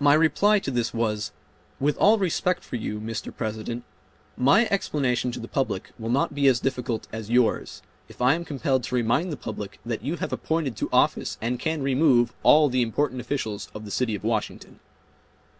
My 0.00 0.14
reply 0.14 0.58
to 0.58 0.72
this 0.72 0.92
was, 0.92 1.30
"With 1.78 1.96
all 1.98 2.18
respect 2.18 2.64
for 2.64 2.74
you, 2.74 2.98
Mr. 2.98 3.32
President, 3.32 3.84
my 4.36 4.66
explanation 4.66 5.30
to 5.30 5.38
the 5.38 5.46
public 5.46 5.92
will 5.96 6.10
not 6.10 6.34
be 6.34 6.48
as 6.48 6.58
difficult 6.58 7.06
as 7.12 7.30
yours, 7.30 7.80
if 8.08 8.20
I 8.20 8.34
am 8.34 8.44
compelled 8.44 8.82
to 8.82 8.96
remind 8.96 9.30
the 9.30 9.36
public 9.36 9.78
that 9.86 10.02
you 10.02 10.16
have 10.16 10.32
appointed 10.32 10.76
to 10.78 10.88
office 10.92 11.38
and 11.40 11.60
can 11.60 11.82
remove 11.84 12.34
all 12.42 12.68
the 12.68 12.82
important 12.82 13.20
officials 13.20 13.68
of 13.76 13.84
the 13.84 13.92
city 13.92 14.16
of 14.16 14.24
Washington." 14.24 14.80